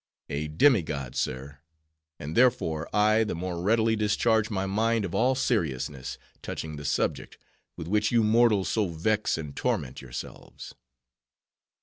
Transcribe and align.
"A 0.29 0.47
demi 0.47 0.81
god, 0.81 1.15
sir; 1.15 1.59
and 2.17 2.35
therefore 2.35 2.89
I 2.91 3.23
the 3.23 3.35
more 3.35 3.61
readily 3.61 3.95
discharge 3.95 4.49
my 4.49 4.65
mind 4.65 5.05
of 5.05 5.13
all 5.13 5.35
seriousness, 5.35 6.17
touching 6.41 6.75
the 6.75 6.85
subject, 6.85 7.37
with 7.77 7.87
which 7.87 8.11
you 8.11 8.23
mortals 8.23 8.67
so 8.67 8.87
vex 8.87 9.37
and 9.37 9.55
torment 9.55 10.01
yourselves." 10.01 10.73